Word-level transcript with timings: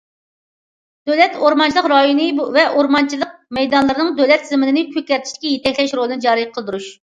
دۆلەت 1.09 1.35
ئورمانچىلىق 1.41 1.89
رايونى 1.93 2.25
ۋە 2.57 2.63
ئورمانچىلىق 2.79 3.37
مەيدانلىرىنىڭ 3.59 4.11
دۆلەت 4.23 4.49
زېمىنىنى 4.51 4.87
كۆكەرتىشتىكى 4.99 5.55
يېتەكلەش 5.55 5.97
رولىنى 6.03 6.29
جارى 6.29 6.51
قىلدۇرۇش. 6.59 6.93